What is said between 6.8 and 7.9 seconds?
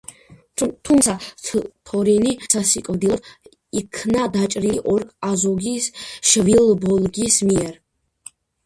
ბოლგის მიერ.